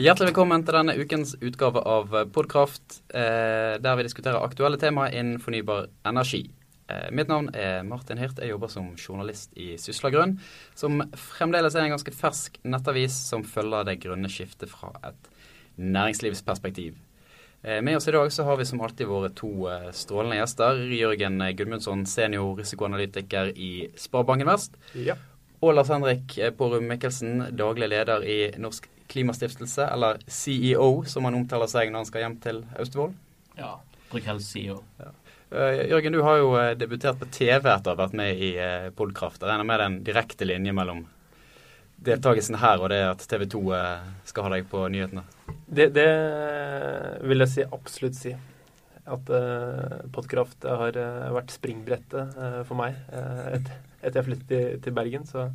[0.00, 5.40] Hjertelig velkommen til denne ukens utgave av Podkraft, eh, der vi diskuterer aktuelle temaer innen
[5.42, 6.46] fornybar energi.
[6.88, 8.38] Eh, mitt navn er Martin Hirt.
[8.40, 10.38] Jeg jobber som journalist i Sysla Grønn,
[10.74, 15.28] som fremdeles er en ganske fersk nettavis som følger det grønne skiftet fra et
[15.76, 16.94] næringslivsperspektiv.
[17.62, 20.80] Eh, med oss i dag så har vi som alltid våre to strålende gjester.
[20.96, 24.80] Jørgen Gudmundsson, senior risikoanalytiker i Sparebanken Vest.
[24.94, 25.18] Ja.
[25.60, 31.70] Og Lars Henrik Pårum Mikkelsen, daglig leder i Norsk Klimastiftelse, eller CEO, som han omtaler
[31.70, 33.14] seg når han skal hjem til Austevoll.
[33.58, 33.76] Ja,
[34.12, 34.80] bruk helst CEO.
[35.00, 35.10] Ja.
[35.50, 38.52] Uh, Jørgen, du har jo uh, debutert på TV etter å ha vært med i
[38.54, 39.40] uh, Podkraft.
[39.42, 41.00] Jeg regner med det er en direkte linje mellom
[42.06, 43.62] deltakelsen her og det at TV 2
[44.30, 45.24] skal ha deg på nyhetene?
[45.66, 46.06] Det, det
[47.28, 48.32] vil jeg si absolutt si.
[49.10, 49.28] At
[50.14, 50.96] Podkraft har
[51.34, 52.38] vært springbrettet
[52.68, 53.74] for meg etter
[54.06, 55.26] at jeg flyttet til, til Bergen.
[55.28, 55.48] Så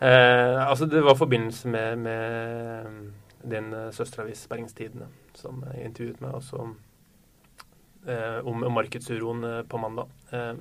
[0.00, 3.12] altså, det var forbindelse med, med
[3.44, 5.06] din søsteravis Bergenstidene
[5.38, 6.34] som intervjuet meg.
[6.34, 6.66] og så
[8.06, 10.08] Eh, om markedsuroen eh, på mandag.
[10.30, 10.54] Eh,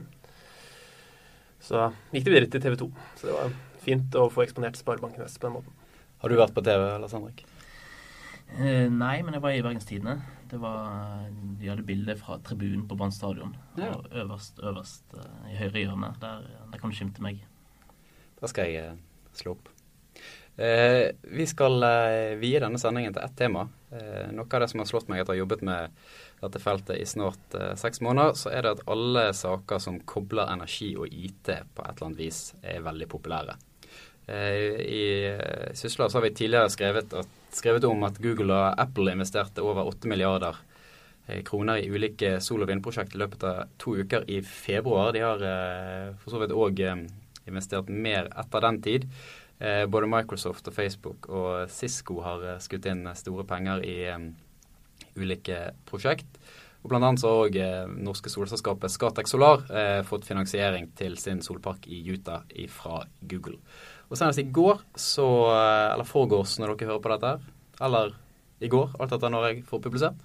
[1.64, 2.88] så gikk det videre til TV 2.
[3.20, 5.82] Så det var fint å få eksponert Sparebanken Vest på den måten.
[6.24, 7.44] Har du vært på TV, Lars Henrik?
[8.54, 10.22] Eh, nei, men jeg var i Bergens Tidende.
[10.52, 11.26] Det var,
[11.60, 13.58] de hadde bilde fra tribunen på Brann stadion.
[13.80, 13.92] Ja.
[14.24, 15.18] Øverst, øverst
[15.50, 16.14] i høyre hjørne.
[16.22, 17.42] Der, der, kan du skimte meg.
[18.40, 18.96] Da skal jeg
[19.40, 19.70] slå opp.
[20.56, 23.66] Eh, vi skal eh, vie denne sendingen til ett tema.
[23.92, 26.04] Eh, noe av det som har slått meg etter å ha jobbet med
[26.44, 30.52] dette feltet i snart eh, seks måneder, så er det at alle saker som kobler
[30.54, 33.56] energi og IT på et eller annet vis, er veldig populære.
[34.28, 39.16] Eh, I eh, Sysla har vi tidligere skrevet, at, skrevet, om at Google og Apple
[39.16, 40.62] investerte over 8 milliarder
[41.48, 45.14] kroner i ulike sol- og vindprosjekt i løpet av to uker i februar.
[45.16, 45.40] De har
[46.20, 46.82] for så vidt òg
[47.50, 49.08] investert mer etter den tid.
[49.88, 53.98] både Microsoft og Facebook og Cisco har skutt inn store penger i
[55.16, 56.40] ulike prosjekt.
[56.84, 61.16] Og Blant annet så har òg eh, norske solselskapet Scatec Solar eh, fått finansiering til
[61.22, 63.56] sin solpark i Utah fra Google.
[64.12, 68.18] Og Senest i går, så, eh, eller foregårs når dere hører på dette, her, eller
[68.64, 70.20] i går, alt etter når jeg får publisert,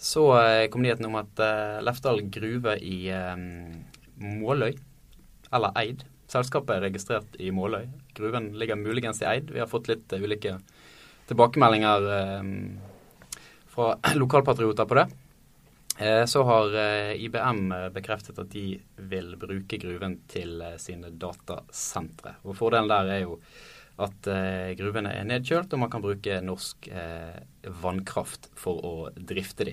[0.00, 3.36] så eh, kom nyheten om at eh, Lefdal gruve i eh,
[4.24, 4.72] Måløy,
[5.52, 7.86] eller Eid Selskapet er registrert i Måløy.
[8.16, 9.52] Gruven ligger muligens i Eid.
[9.54, 10.58] Vi har fått litt ulike
[11.30, 12.10] tilbakemeldinger
[13.72, 15.08] fra lokalpatrioter på det.
[15.98, 18.76] Eh, så har eh, IBM eh, bekreftet at de
[19.10, 22.36] vil bruke gruven til sine datasentre.
[22.46, 23.40] Og Fordelen der er jo
[23.98, 24.28] at
[24.78, 26.86] gruvene er nedkjølt, og man kan bruke norsk
[27.82, 29.72] vannkraft for å drifte de.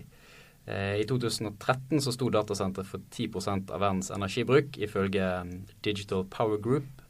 [0.65, 5.27] I 2013 så sto datasenteret for 10% av verdens energibruk, ifølge
[5.85, 7.03] Digital Power Group.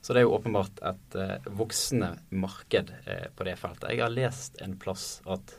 [0.00, 1.16] Så det er jo åpenbart et
[1.58, 2.92] voksende marked
[3.36, 3.90] på det feltet.
[3.90, 5.56] Jeg har lest en plass at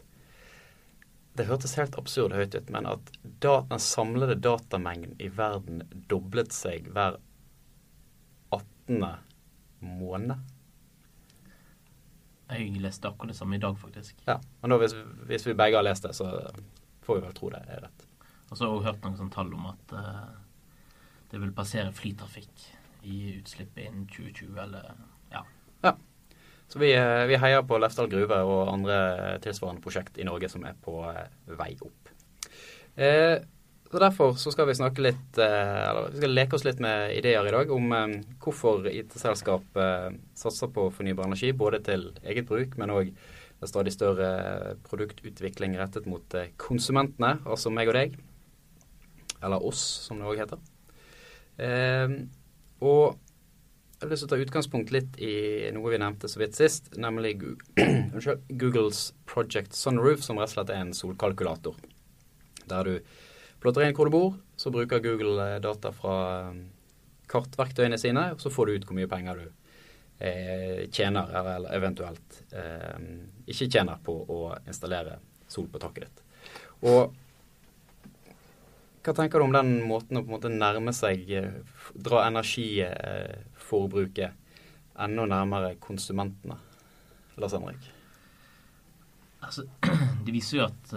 [1.40, 3.12] det hørtes helt absurd høyt ut, men at
[3.44, 7.20] den samlede datamengden i verden doblet seg hver
[8.52, 9.06] 18.
[9.80, 10.36] måned.
[12.52, 14.18] Jeg har lest akkurat det samme i dag, faktisk.
[14.28, 14.96] Ja, men hvis,
[15.30, 16.28] hvis, vi begge har lest det, så
[17.06, 18.08] får vi vel tro det er rett.
[18.52, 20.32] Og så har jeg hørt noen sånne tall om at uh,
[21.32, 22.66] det vil passere flytrafikk
[23.08, 24.92] i utslippet innen 2020, eller
[25.32, 25.46] ja.
[25.86, 25.96] ja.
[26.68, 30.64] Så vi, eh, vi heier på Lefdal gruve og andre tilsvarende prosjekt i Norge som
[30.68, 31.26] er på eh,
[31.58, 32.12] vei opp.
[32.96, 33.40] Eh,
[33.92, 37.16] så Derfor så skal vi snakke litt, eh, eller vi skal leke oss litt med
[37.18, 39.82] ideer i dag om eh, hvorfor IT-selskap
[40.36, 43.12] satser på fornybar energi, både til eget bruk, men òg
[43.70, 48.16] stadig større produktutvikling rettet mot konsumentene, altså meg og deg.
[49.42, 50.62] Eller oss, som det òg heter.
[52.82, 53.20] og
[54.02, 55.34] jeg har lyst til å ta utgangspunkt litt i
[55.76, 57.36] noe vi nevnte så vidt sist, nemlig
[58.62, 61.76] Googles Project Sunroof, som rett og slett er en solkalkulator.
[62.66, 62.96] Der du
[63.62, 66.16] plotter inn hvor du bor, så bruker Google eh, data fra
[66.48, 66.58] eh,
[67.30, 69.61] kartverktøyene sine, og så får du ut hvor mye penger du eh,
[70.92, 73.00] tjener, eller eventuelt eh,
[73.50, 75.18] ikke tjener på å installere
[75.50, 76.22] sol på taket ditt.
[76.90, 77.16] Og
[79.02, 81.58] hva tenker du om den måten å på en måte nærme seg, eh,
[81.96, 83.42] dra energi eh,
[85.02, 86.60] enda nærmere konsumentene?
[87.42, 87.90] Lars Henrik?
[89.42, 89.66] Altså,
[90.26, 90.92] det viser jo at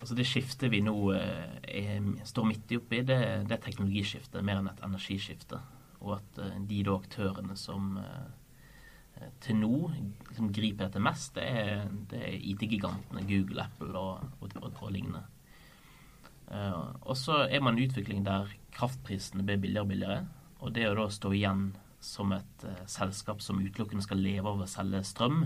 [0.00, 4.72] altså det skiftet vi nå er, står midt oppi, det, det er teknologiskifte mer enn
[4.72, 5.60] et energiskifte.
[6.00, 7.96] Og at uh, de da aktørene som
[9.44, 9.90] til nå
[10.32, 11.82] som griper etter mest, det er,
[12.16, 15.20] er IT-gigantene Google, Apple og, og, og, og lignende.
[17.04, 20.22] og så er man i utvikling der kraftprisene blir billigere og billigere.
[20.60, 21.66] Og det å da stå igjen
[22.00, 25.44] som et uh, selskap som utelukkende skal leve av å selge strøm,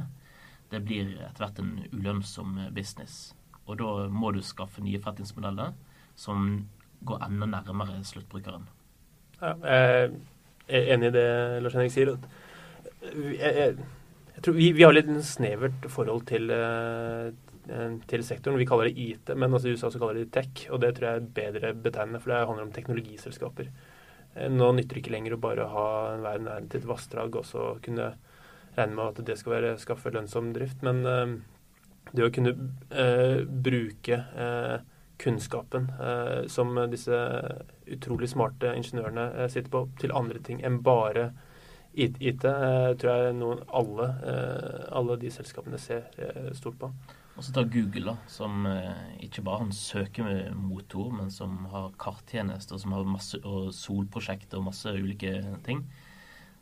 [0.71, 3.35] det blir etter hvert en ulønnsom business.
[3.67, 5.75] Og da må du skaffe nye forretningsmodeller
[6.19, 6.65] som
[7.05, 8.67] går enda nærmere sluttbrukeren.
[9.41, 10.15] Ja, jeg
[10.69, 11.29] er enig i det
[11.65, 12.15] Lars Henrik sier.
[13.05, 13.75] Jeg, jeg,
[14.35, 18.59] jeg tror vi, vi, har litt snevert forhold til, eh, til sektoren.
[18.61, 20.67] Vi kaller det IT, men altså i USA så kaller de det tech.
[20.71, 23.73] Og det tror jeg er bedre betegnende, for det handler om teknologiselskaper.
[24.35, 27.49] Eh, nå nytter det ikke lenger å bare ha en verden til et vassdrag og
[27.49, 28.15] så kunne
[28.75, 30.81] regne med at det skal være, skaffe lønnsom drift.
[30.83, 31.05] Men
[32.11, 32.57] det å kunne
[33.65, 34.17] bruke
[35.21, 35.89] kunnskapen
[36.51, 37.17] som disse
[37.95, 41.29] utrolig smarte ingeniørene sitter på, til andre ting enn bare
[41.95, 44.09] IT, IT tror jeg noen, alle,
[44.91, 46.09] alle de selskapene ser
[46.59, 46.89] stort på.
[47.35, 48.67] Og så tar Google, da, som
[49.23, 54.67] ikke bare har en søkemotor, men som har karttjenester, som har masse og solprosjekter og
[54.73, 55.37] masse ulike
[55.67, 55.85] ting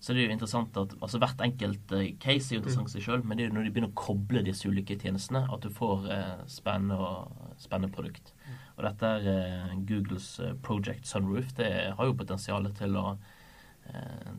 [0.03, 3.05] så det er jo interessant at altså Hvert enkelt case er jo interessant i seg
[3.07, 5.71] sjøl, men det er jo når de begynner å koble disse ulike tjenestene, at du
[5.71, 8.33] får eh, spennende, og, spennende produkt.
[8.77, 10.29] Og dette er uh, Googles
[10.65, 11.55] Project Sunroof.
[11.59, 13.07] Det har jo potensial til å,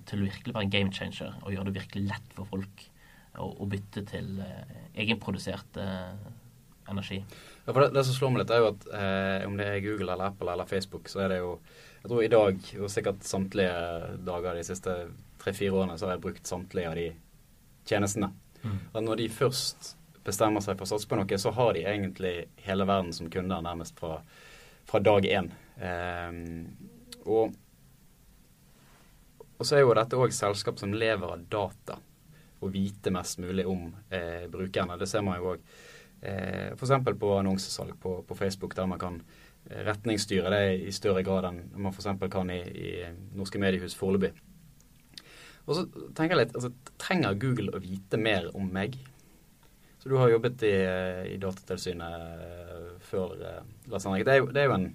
[0.09, 2.85] til å virkelig være en game changer og gjøre det virkelig lett for folk
[3.37, 4.37] å, å bytte til
[4.95, 5.79] egenprodusert
[6.87, 7.19] energi.
[7.65, 8.87] Ja, for det, det, som slår meg litt, er jo at
[9.47, 11.57] om det er Google eller Apple eller Facebook, så er det jo
[12.03, 13.75] jeg tror i dag, og sikkert samtlige
[14.27, 14.93] dager de siste
[15.39, 17.05] tre-fire årene så har jeg brukt samtlige av de
[17.87, 18.27] tjenestene.
[18.63, 18.79] Mm.
[19.05, 19.93] Når de først
[20.25, 22.33] bestemmer seg for å satse på noe, så har de egentlig
[22.65, 24.19] hele verden som kunder nærmest fra,
[24.89, 25.51] fra dag én.
[25.77, 26.39] Eh,
[27.25, 27.55] og,
[29.57, 31.99] og, så er jo dette òg selskap som lever av data,
[32.63, 34.97] og vite mest mulig om eh, brukerne.
[34.99, 35.65] Det ser man jo òg
[36.21, 36.95] eh, f.eks.
[37.19, 39.19] på annonsesalg på, på, Facebook, der man kan
[39.63, 42.09] retningsstyre det i større grad enn man f.eks.
[42.31, 42.89] kan i, i
[43.35, 44.33] norske mediehus foreløpig.
[45.63, 45.85] Og så
[46.15, 48.97] tenker jeg litt, altså, Trenger Google å vite mer om meg?
[50.03, 50.71] Så du har jobbet i,
[51.31, 54.25] i Datatilsynet eh, før, eh, Lars Henrik.
[54.27, 54.89] Det, det, er jo en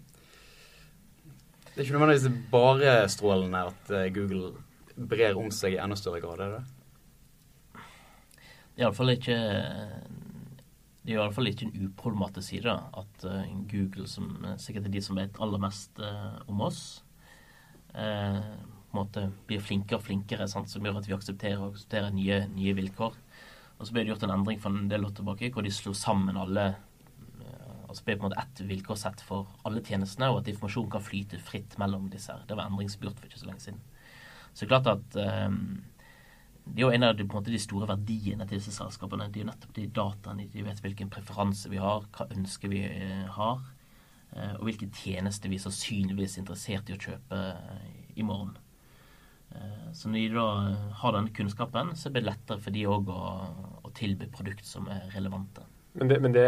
[1.64, 4.50] Det er ikke nødvendigvis bare strålende at eh, Google
[5.08, 7.86] brer om seg i enda større grad, er det?
[8.82, 13.24] Iallfall ikke det er i alle fall ikke en uproblematisk side at
[13.70, 16.02] Google, som sikkert er de som vet aller mest
[16.52, 16.82] om oss,
[17.94, 22.42] på en måte blir flinkere og flinkere, sant, som gjør at vi aksepterer, aksepterer nye,
[22.52, 23.16] nye, vilkår.
[23.78, 25.92] Og så ble det gjort en endring for en del år tilbake hvor de slo
[25.94, 30.50] sammen alle eh, altså ble på en måte ett vilkårssett for alle tjenestene, og at
[30.50, 32.34] informasjon kan flyte fritt mellom disse.
[32.34, 32.42] her.
[32.48, 33.80] Det var endring som ble gjort for ikke så lenge siden.
[34.52, 35.62] Så det er klart at um,
[36.66, 39.30] det er jo en av de, en måte, de, store verdiene til disse selskapene.
[39.30, 40.48] Det er jo nettopp de dataene.
[40.52, 43.62] De vet hvilken preferanse vi har, hva ønsker vi uh, har,
[44.58, 47.38] og hvilke tjenester vi er sannsynligvis interessert i å kjøpe
[48.20, 48.58] i morgen.
[49.58, 50.46] Eh, så når de da
[51.00, 53.22] har denne kunnskapen, så blir det lettere for de òg å,
[53.82, 55.64] å, tilby produkt som er relevante.
[55.98, 56.46] Men, det, men det,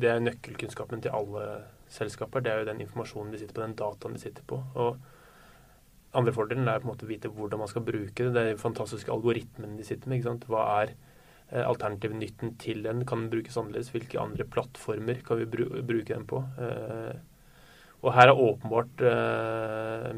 [0.00, 1.46] det, er nøkkelkunnskapen til alle
[1.92, 2.44] selskaper.
[2.44, 4.58] Det er jo den informasjonen de sitter på, den dataen de sitter på.
[4.74, 8.34] Og andre fordelen er på en måte å vite hvordan man skal bruke det.
[8.34, 10.20] Det er de fantastiske algoritmene de sitter med.
[10.20, 10.46] ikke sant?
[10.52, 13.06] Hva er eh, alternativ nytten til den?
[13.08, 13.92] Kan den brukes annerledes?
[13.94, 16.42] Hvilke andre plattformer kan vi bruke den på?
[16.60, 17.14] Eh,
[18.02, 19.02] og her er åpenbart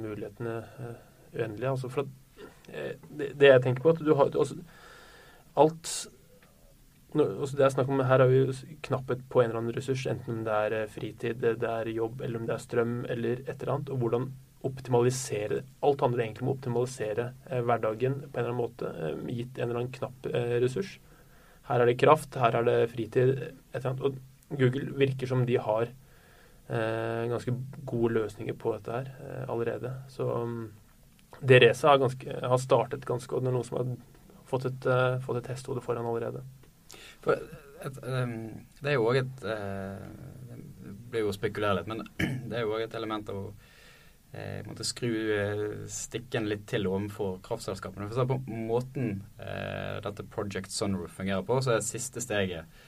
[0.00, 0.54] mulighetene
[1.34, 1.68] uendelige.
[1.68, 2.12] Altså for at,
[2.64, 4.56] det, det, jeg tenker på, at du har også,
[5.60, 5.90] alt
[7.14, 10.40] altså det er snakk om, Her har vi knapphet på en eller annen ressurs, enten
[10.40, 13.56] om det er eh, fritid, det er jobb, eller om det er strøm, eller et
[13.60, 13.90] eller annet.
[13.90, 14.32] og hvordan
[14.64, 19.34] optimalisere Alt handler egentlig om å optimalisere eh, hverdagen på en eller annen måte, eh,
[19.38, 20.98] gitt en eller annen knapp eh, ressurs.
[21.68, 24.08] Her er det kraft, her er det fritid, et eller annet.
[24.08, 27.54] Og Google virker som de har eh, ganske
[27.84, 29.94] gode løsninger på dette her allerede.
[30.12, 30.72] Så um,
[31.40, 33.44] det racet har, har startet ganske godt.
[33.44, 33.92] Det er noen som har
[34.48, 36.42] fått et, uh, fått et hestehode foran allerede.
[37.24, 37.38] For
[37.84, 38.50] et, um,
[38.80, 40.00] det er jo òg et uh,
[40.84, 42.04] Det blir jo å spekulere litt, men
[42.48, 45.12] det er jo òg et element av å uh, måtte skru
[45.90, 48.10] stikken litt til overfor kraftselskapene.
[48.12, 52.82] For på måten dette Project Sunroof fungerer på, så er det siste steget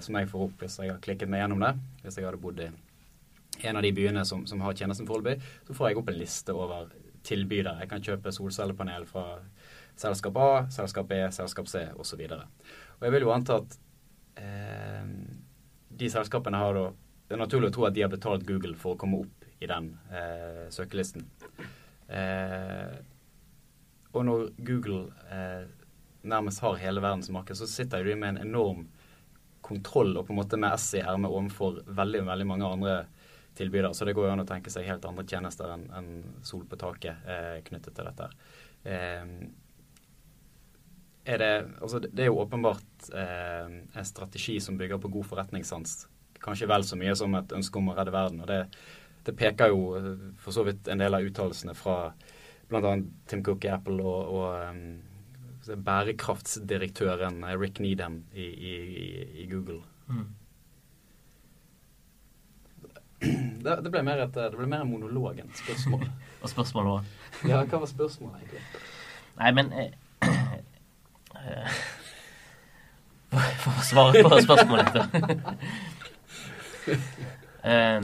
[0.00, 2.62] som jeg får opp hvis jeg har klikket meg gjennom det, hvis jeg hadde bodd
[2.64, 2.70] i
[3.68, 6.54] en av de byene som, som har tjenesten foreløpig, så får jeg opp en liste
[6.56, 6.88] over
[7.26, 7.80] tilbydere.
[7.82, 9.24] Jeg kan kjøpe solcellepanel fra
[9.98, 12.22] selskap A, selskap B, selskap C osv.
[12.36, 13.76] Og, og jeg vil jo anta at
[14.42, 15.10] eh,
[15.96, 16.86] de selskapene har da
[17.26, 19.66] Det er naturlig å tro at de har betalt Google for å komme opp i
[19.66, 21.24] den eh, søkelisten.
[22.06, 22.92] Eh,
[24.12, 25.64] og når Google eh,
[26.22, 28.84] nærmest har hele verdens marked, så sitter de med en enorm
[29.66, 32.94] kontroll og på en måte med S i ermet overfor veldig, veldig mange andre
[33.56, 33.92] tilbyder.
[33.96, 36.10] Så det går jo an å tenke seg helt andre tjenester enn en
[36.46, 38.28] sol på taket eh, knyttet til dette.
[38.86, 39.24] Eh,
[41.26, 46.06] er det Altså, det er jo åpenbart eh, en strategi som bygger på god forretningssans.
[46.42, 48.40] Kanskje vel så mye som et ønske om å redde verden.
[48.44, 48.62] og det,
[49.26, 51.98] det peker jo eh, for så vidt en del av uttalelsene fra
[52.70, 52.96] bl.a.
[53.26, 58.74] Tim Cook i Apple og, og um, bærekraftsdirektøren Rick Needham i, i,
[59.42, 59.82] i Google.
[60.10, 60.26] Mm.
[63.66, 66.04] Det, det, ble mer et, det ble mer en monolog enn spørsmål.
[66.42, 67.08] og spørsmål òg.
[67.48, 68.60] ja, hva var spørsmålet egentlig?
[69.40, 69.90] Nei, men eh,
[71.40, 71.80] eh,
[73.32, 75.08] For å svare på spørsmålet ditt
[77.72, 77.98] eh,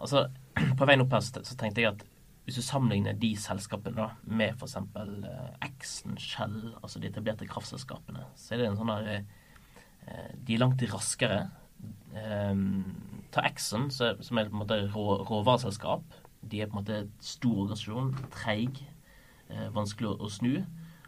[0.00, 0.26] Altså,
[0.78, 2.02] på veien opp her så tenkte jeg at
[2.44, 4.76] hvis du sammenligner de selskapene da, med f.eks.
[4.76, 10.56] Eh, Exxon, Shell, altså de etablerte kraftselskapene, så er det en sånn der eh, De
[10.56, 11.46] er langt raskere.
[12.12, 12.52] Eh,
[13.34, 16.18] ta Exxon, som er på en måte rå, råvareselskap.
[16.44, 18.82] De er på en måte stor organisasjon, treig,
[19.48, 20.58] eh, vanskelig å, å, snu,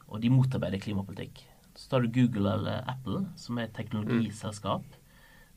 [0.07, 1.45] og de motarbeider klimapolitikk.
[1.77, 4.96] Så tar du Google eller Apple, som er et teknologiselskap.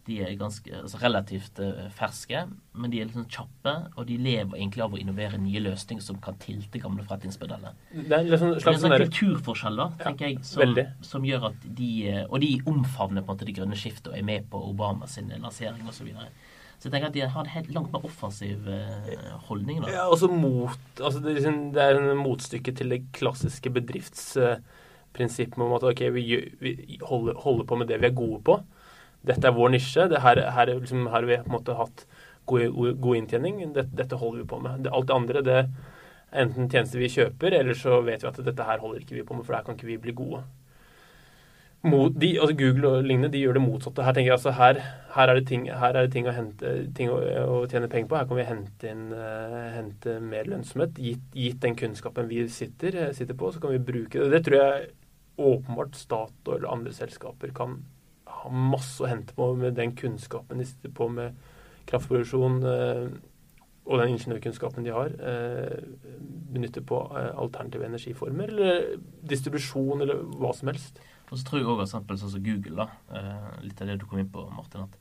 [0.10, 4.18] De er ganske, altså relativt uh, ferske, men de er litt sånn kjappe, og de
[4.18, 7.76] lever egentlig av å innovere nye løsninger som kan tilte gamle forretningsmodeller.
[7.94, 11.68] Det er liksom slags det er sånn kulturforskjeller, tenker ja, jeg, som, som, gjør at
[11.78, 14.62] de eh, Og de omfavner på en måte det grønne skiftet og er med på
[14.72, 16.00] Obamas lansering osv.
[16.00, 16.30] Så, videre.
[16.80, 19.82] Så jeg tenker at de har en helt langt mer offensiv eh, holdning.
[19.84, 19.92] Da.
[19.92, 25.60] Ja, også mot, altså det, er liksom, det er en motstykke til det klassiske bedriftsprinsippet
[25.66, 26.24] om at ok, vi,
[26.64, 28.56] vi holder, holder, på med det vi er gode på.
[29.28, 30.08] Dette er vår nisje.
[30.12, 32.06] Det her, her, liksom, har vi på en måte hatt
[32.50, 33.62] god, god inntjening.
[33.76, 34.86] Dette, dette, holder vi på med.
[34.86, 35.70] Det, alt det andre det er
[36.44, 39.38] enten tjenester vi kjøper, eller så vet vi at dette her holder ikke vi på
[39.38, 40.44] med, for her kan ikke vi bli gode
[41.82, 44.04] mot, de, altså Google og lignende de gjør det motsatte.
[44.04, 44.80] Her tenker jeg altså her,
[45.16, 48.10] her, er, det ting, her er det ting, å, hente, ting å, å, tjene penger
[48.10, 48.18] på.
[48.20, 51.00] Her kan vi hente, inn, uh, hente mer lønnsomhet.
[51.00, 54.32] Gitt, gitt, den kunnskapen vi sitter, eh, sitter, på, så kan vi bruke det.
[54.34, 54.90] Det tror jeg
[55.40, 57.80] åpenbart Statoil og andre selskaper kan
[58.44, 61.38] ha masse å hente på med den kunnskapen de sitter på med
[61.90, 63.06] kraftproduksjon uh,
[63.90, 65.14] og den ingeniørkunnskapen de har.
[65.18, 66.20] Uh,
[66.54, 71.02] benytte på alternative energiformer eller distribusjon eller hva som helst.
[71.30, 74.20] Og så tror jeg òg sånn som Google, da, eh, litt av det du kom
[74.20, 74.96] inn på, Martin, at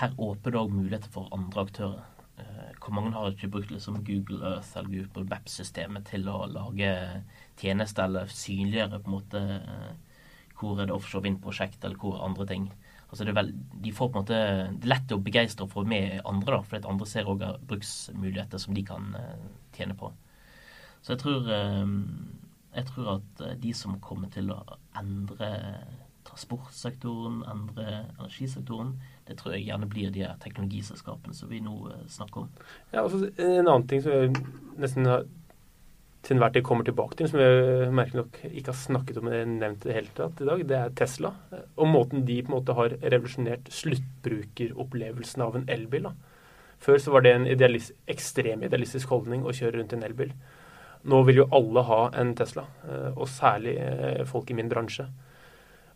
[0.00, 2.04] her åpner det òg muligheter for andre aktører.
[2.38, 7.22] Eh, hvor mange har ikke brukt liksom Google Earth eller Google Map-systemet til å lage
[7.58, 9.92] tjenester eller synliggjøre på en måte eh,
[10.58, 12.68] hvor er det offshore vind-prosjekt eller hvor er andre ting.
[13.08, 13.52] Altså det er vel,
[13.84, 14.40] de får på en måte,
[14.78, 18.60] det er lett å begeistre og få med andre, da, for andre ser òg bruksmuligheter
[18.60, 19.14] som de kan
[19.76, 20.10] tjene på.
[21.00, 21.48] Så jeg tror
[22.78, 24.60] jeg tror at eh, de som kommer til å
[24.98, 25.50] endre
[26.28, 27.86] transportsektoren, endre
[28.18, 28.92] energisektoren,
[29.28, 32.50] det tror jeg gjerne blir de teknologiselskapene som vi nå eh, snakker om.
[32.92, 34.34] Ja, altså En annen ting som jeg
[34.78, 35.26] nesten har
[36.26, 39.46] til enhver tid kommer tilbake til, som jeg merker nok ikke har snakket om eller
[39.48, 41.30] nevnt i det hele tatt i dag, det er Tesla.
[41.78, 46.10] Og måten de på en måte har revolusjonert sluttbrukeropplevelsen av en elbil.
[46.10, 46.14] da.
[46.82, 50.34] Før så var det en idealist, ekstrem idealistisk holdning å kjøre rundt en elbil.
[51.08, 55.06] Nå vil jo alle ha en Tesla, eh, og særlig eh, folk i min bransje.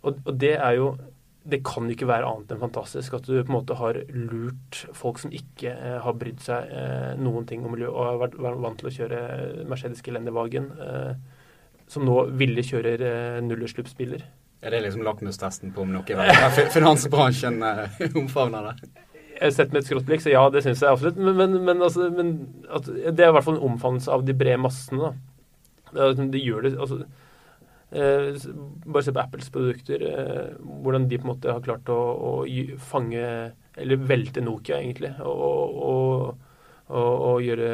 [0.02, 0.92] Og, det er jo
[1.42, 5.18] det kan ikke være annet enn fantastisk at du på en måte har lurt folk
[5.18, 8.60] som ikke eh, har brydd seg eh, noen ting om miljø og har vært, vært
[8.62, 9.22] vant til å kjøre
[9.70, 11.14] Mercedes Gelendewagen, eh,
[11.90, 14.22] som nå ville kjører eh, nullutslippsbiler.
[14.62, 17.58] Er det liksom lakmustesten på om noe i finansbransjen
[18.22, 18.92] omfavner det?
[19.50, 21.18] sett med et skrått blikk, så ja, det syns jeg absolutt.
[21.18, 22.32] Men, men, men, altså, men
[22.62, 25.12] det er i hvert fall en omfavnelse av de brede massene.
[25.92, 27.31] Det, de gjør det altså, eh,
[27.92, 30.06] Bare se på Apples produkter.
[30.08, 32.32] Eh, hvordan de på en måte har klart å, å
[32.80, 33.26] fange
[33.76, 35.12] Eller velte Nokia, egentlig.
[35.20, 36.48] Og, og,
[36.88, 37.70] og, og gjøre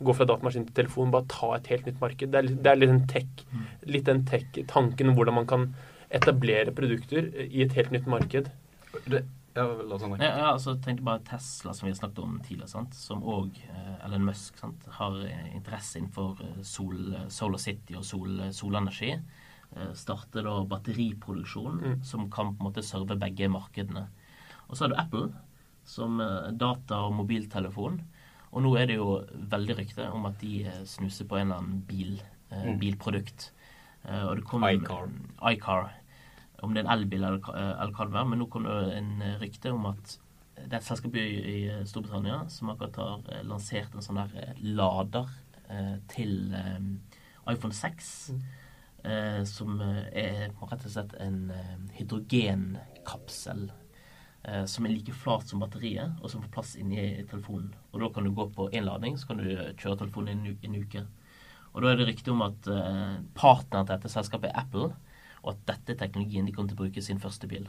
[0.00, 2.30] gå fra datamaskin til telefon, bare ta et helt nytt marked.
[2.32, 3.66] Det er, det er litt den tech, mm.
[3.92, 5.66] litt den tech-tanken om hvordan man kan
[6.10, 8.48] etablere produkter i et helt nytt marked.
[9.04, 9.20] Det,
[9.54, 10.22] ja, Henrik.
[10.22, 12.94] Ja, ja, altså, tenkte bare Tesla, som vi har snakket om tidligere, sant?
[12.94, 13.56] som òg
[14.04, 14.86] Ellen Musk sant?
[15.00, 19.16] har eh, interesse innenfor eh, sol, Solar City og sol, solenergi.
[19.76, 22.00] Eh, starter da batteriproduksjon mm.
[22.04, 24.08] som kan på en måte serve begge markedene.
[24.66, 25.28] Og så har du Apple,
[25.86, 28.00] som eh, data- og mobiltelefon.
[28.50, 29.20] Og nå er det jo
[29.52, 32.18] veldig rykte om at de eh, snuser på en eller annen bil,
[32.50, 32.78] mm.
[32.80, 33.52] bilprodukt.
[34.00, 35.10] og det kom iCar.
[35.52, 35.90] iCar
[36.62, 38.30] om det er en elbil eller, eh, eller hva det være.
[38.32, 40.16] Men nå kom det en eh, rykte om at
[40.60, 44.56] det er et selskap i, i Storbritannia som akkurat har eh, lansert en sånn der
[44.60, 45.30] lader
[45.70, 46.80] eh, til eh,
[47.50, 48.10] iPhone 6.
[48.34, 48.40] Mm.
[49.00, 51.46] Eh, som er rett og slett en
[51.96, 53.70] hydrogenkapsel
[54.40, 57.74] som er like flat som batteriet, og som får plass inni telefonen.
[57.92, 60.62] Og da kan du gå på én lading, så kan du kjøre telefonen i en,
[60.64, 61.02] en uke.
[61.74, 62.70] Og da er det rykte om at
[63.36, 64.88] partneren til dette selskapet er Apple
[65.42, 67.68] og at dette er teknologien de kommer til å bruke i sin første bil.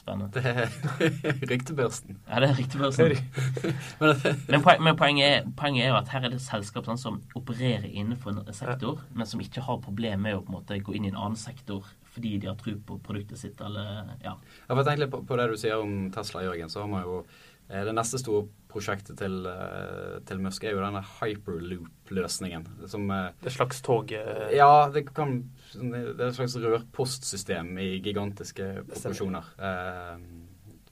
[0.00, 0.30] Spennende.
[0.32, 0.70] Det er
[1.50, 2.16] ryktebørsen.
[2.24, 2.80] Ja, det er riktig.
[2.80, 3.16] Børsen.
[4.52, 7.18] men, poen, men poenget, er, poenget, er, jo at her er det selskap sånn, som
[7.36, 11.12] opererer innenfor en sektor, men som ikke har problemer med å måte gå inn i
[11.12, 14.32] en annen sektor fordi de har tro på produktet sitt, eller ja.
[14.66, 16.72] Får tenke litt på, på, det du sier om Tesla, Jørgen.
[16.72, 17.20] Så har man jo
[17.70, 22.66] det neste store prosjektet til, eh, til Musk er jo denne hyperloop-løsningen.
[22.90, 24.10] Som eh, Det slags tog...
[24.10, 25.38] Ja, det, kan,
[25.74, 29.52] det er et slags rørpostsystem i gigantiske proporsjoner.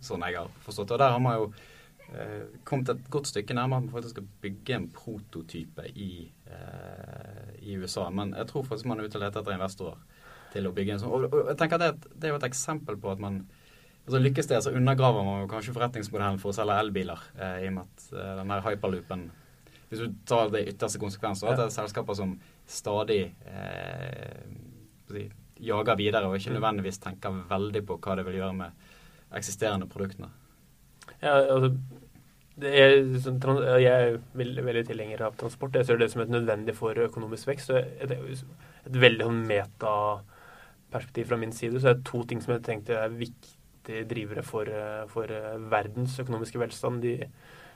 [0.00, 0.99] sånn jeg har forstått det.
[0.99, 1.50] Og der har man jo
[2.64, 6.30] kommet et godt stykke nærmere at man faktisk skal bygge en prototype i,
[7.61, 8.06] i USA.
[8.11, 9.99] Men jeg tror faktisk man er ute og leter etter investorer
[10.54, 11.26] til å bygge en sånn.
[11.28, 13.42] Og jeg tenker at det, det, er jo et eksempel på at man
[14.09, 17.27] altså Lykkes det, så undergraver man jo kanskje forretningsmodellen for å selge elbiler.
[17.37, 19.27] Eh, I og med at eh, den her hyperloopen
[19.88, 22.35] Hvis du tar det ytterste konsekvenser, at det er selskaper som
[22.69, 25.29] stadig eh,
[25.65, 26.59] jager videre og ikke mm.
[26.59, 28.91] nødvendigvis tenker veldig på hva det vil gjøre med
[29.38, 30.29] eksisterende produktene.
[31.23, 31.73] Ja, altså
[32.59, 32.97] er,
[33.81, 35.77] jeg er veldig, veldig, tilhenger av transport.
[35.77, 37.71] Jeg ser det som et nødvendig for økonomisk vekst.
[37.77, 42.65] Et, et veldig sånn metaperspektiv fra min side, så er det to ting som jeg
[42.67, 43.15] tenkte er
[43.88, 47.28] viktige drivere for, eh, for eh, verdens økonomiske velstand de,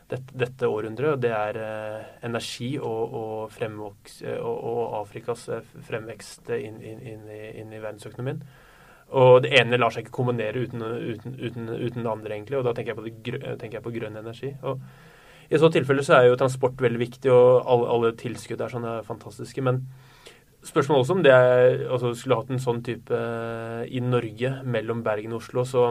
[0.08, 1.14] dette, dette, århundret.
[1.14, 5.48] og Det er eh, energi og, og, fremvoks, og, og, Afrikas
[5.88, 8.42] fremvekst inn, inn, inn, inn, i, verdensøkonomien.
[9.12, 12.58] Og Det ene lar seg ikke kombinere uten, uten, uten, uten det andre, egentlig.
[12.58, 14.54] og Da tenker jeg på, det, tenker jeg på grønn energi.
[14.62, 14.80] og
[15.50, 19.02] I så tilfelle så er jo transport veldig viktig, og alle, alle tilskudd er sånne
[19.04, 19.62] fantastiske.
[19.62, 19.86] men
[20.62, 25.00] Spørsmålet også om det er, altså skulle hatt en sånn type eh, i Norge, mellom
[25.02, 25.88] Bergen og Oslo, så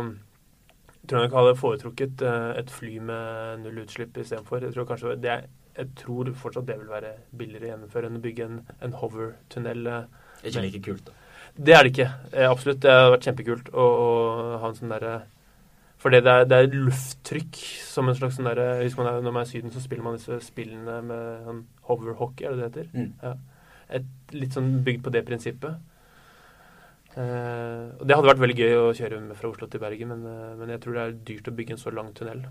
[1.08, 4.64] tror jeg nok hadde foretrukket eh, et fly med null utslipp istedenfor.
[4.64, 5.44] Jeg tror kanskje det er,
[5.76, 9.84] jeg tror fortsatt det vil være billigere å gjennomføre enn å bygge en, en hover-tunnel.
[9.84, 11.20] Det er ikke like kult, da.
[11.52, 12.10] Det er det ikke.
[12.48, 12.80] Absolutt.
[12.80, 14.10] Det hadde vært kjempekult å, å
[14.62, 15.16] ha en sånn derre
[16.02, 19.50] for det er, det er, lufttrykk som en slags sånn derre når man er i
[19.52, 21.60] Syden, så spiller man disse spillene med sånn
[21.92, 22.88] hoverhockey, er det det heter?
[22.96, 23.12] Mm.
[23.22, 23.36] Ja
[23.98, 25.88] et, litt sånn bygd på det prinsippet.
[27.12, 30.22] Uh, og Det hadde vært veldig gøy å kjøre med fra Oslo til Bergen, men,
[30.24, 32.46] uh, men, jeg tror det er dyrt å bygge en så lang tunnel.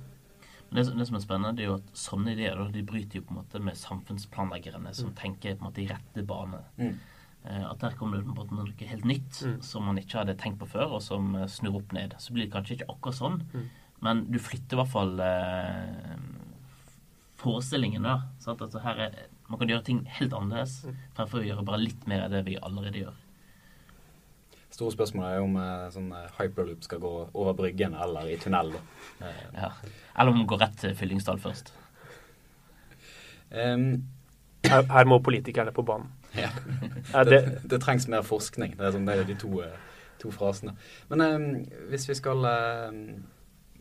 [0.70, 3.34] Det, det, som er spennende, det er jo at sånne ideer de bryter jo på
[3.34, 5.16] en måte med samfunnsplanleggerne som mm.
[5.18, 6.60] tenker på en måte i rette bane.
[6.76, 7.00] Mm.
[7.40, 9.56] Uh, at der kommer det på en måte noe helt nytt mm.
[9.64, 12.18] som man ikke hadde tenkt på før, og som snur opp ned.
[12.20, 13.66] Så blir det kanskje ikke akkurat sånn, mm.
[14.04, 15.16] men du flytter i hvert fall
[17.40, 18.04] forestillingen.
[18.04, 18.60] da, sant?
[18.60, 19.20] Altså her er
[19.50, 21.02] man kan gjøre ting helt annerledes mm.
[21.16, 23.18] fremfor å gjøre bare litt mer av det vi allerede gjør.
[24.70, 28.76] Store spørsmål er om eh, sånn eh, hyperloop skal gå over bryggen eller i tunnel.
[29.18, 29.40] Eh.
[29.56, 29.72] Ja.
[30.14, 31.72] Eller om man går rett til Fyllingsdal først.
[33.50, 34.06] Um,
[34.62, 36.12] her, her, må politikerne på banen.
[36.38, 36.52] Ja.
[37.26, 38.76] det, det, trengs mer forskning.
[38.78, 39.64] Det er, sånn, det er de to,
[40.22, 40.76] to frasene.
[41.10, 41.46] Men um,
[41.90, 43.00] hvis vi skal um,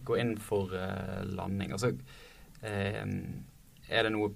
[0.10, 1.94] gå inn for uh, landing altså,
[2.66, 4.34] Er det noe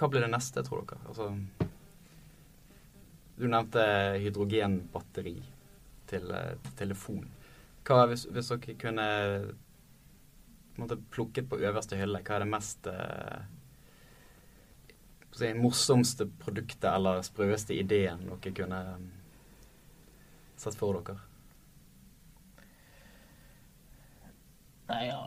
[0.00, 1.02] hva blir det neste, tror dere?
[1.12, 1.26] Altså,
[3.36, 3.82] du nevnte
[4.20, 5.36] hydrogenbatteri
[6.08, 7.26] til, eh, til telefon.
[7.84, 9.06] Hva hvis, hvis dere kunne
[10.80, 13.42] måte, plukket på øverste hylle, hva er det mest eh,
[15.36, 18.80] si, morsomste produktet eller sprøeste ideen dere kunne
[20.60, 21.18] sett for dere?
[24.90, 25.20] Nei, ja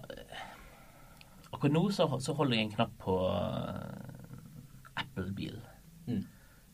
[1.54, 3.14] Akkurat nå så, så holder jeg en knapp på
[5.00, 5.60] Apple-bil.
[6.08, 6.24] Mm.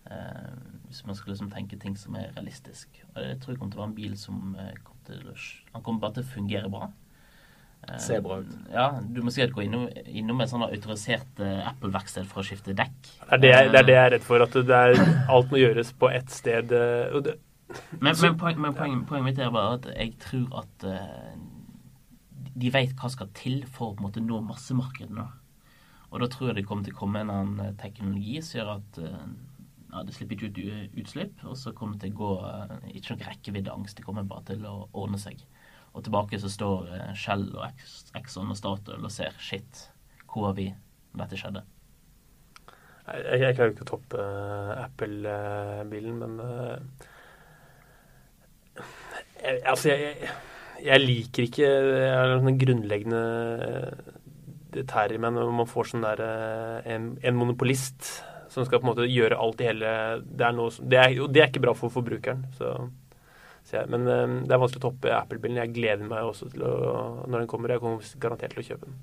[0.09, 0.55] Uh,
[0.87, 2.87] hvis man skal liksom tenke ting som er realistisk.
[3.13, 5.35] Og det tror jeg kommer til å være en bil som uh, kommer til å,
[5.75, 6.87] han kommer bare til å fungere bra.
[7.83, 8.55] Uh, Ser bra ut.
[8.73, 12.97] Ja, Du må sikkert gå innom, innom et sånn autorisert Apple-verksted for å skifte dekk.
[13.03, 14.47] Det er det, det er det, jeg er redd for.
[14.47, 14.97] At er,
[15.35, 16.73] alt må gjøres på ett sted.
[16.73, 17.37] Det,
[17.99, 20.89] men, men, poen, men poen, poenget mitt er bare at jeg tror at
[22.59, 25.27] de vet hva skal til for å på en måte nå massemarkedet.
[26.09, 28.71] Og da tror jeg det kommer til å komme en annen eh, teknologi som gjør
[28.77, 29.23] at eh,
[29.89, 33.13] ja, det slipper ikke ut utslipp, og så kommer det til å gå eh, ikke
[33.13, 33.97] noen rekkeviddeangst.
[33.97, 35.41] Det kommer bare til å ordne seg.
[35.93, 37.65] Og tilbake så står Shell og
[38.17, 39.87] Exxon og Statoil og ser shit,
[40.29, 41.63] hvor var vi da dette skjedde?
[43.09, 44.25] Jeg, jeg klarer ikke å toppe
[44.83, 46.37] Apple-bilen, men
[49.41, 50.29] jeg, Altså, jeg,
[50.85, 53.23] jeg, liker ikke Jeg har noen grunnleggende
[54.73, 58.09] det men man får sånn der eh, en, en, monopolist
[58.49, 61.41] som skal på en måte gjøre alt i hele Det er, noe, det er, det
[61.41, 62.45] er ikke bra for forbrukeren.
[62.57, 62.73] Så,
[63.89, 65.61] men eh, det er vanskelig å toppe Apple-bilen.
[65.63, 66.73] Jeg gleder meg også til å
[67.27, 67.73] Når den kommer.
[67.73, 68.99] Jeg kommer garantert til å kjøpe den.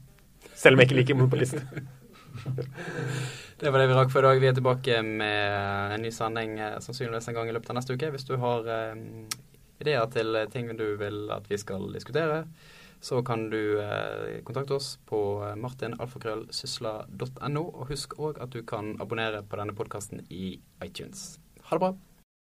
[0.57, 1.62] Selv om jeg ikke liker monopolist.
[3.57, 4.38] Det var det vi rakk for i dag.
[4.42, 7.96] Vi er tilbake med en ny sending eh, sannsynligvis en gang i løpet av neste
[7.96, 8.11] uke.
[8.12, 8.68] Hvis du har
[9.81, 12.42] ideer til ting du vil at vi skal diskutere,
[13.01, 15.19] så kan du eh, kontakte oss på
[15.63, 17.63] martinalfakrøllsysla.no.
[17.63, 21.39] Og husk òg at du kan abonnere på denne podkasten i iTunes.
[21.69, 21.93] Ha det bra.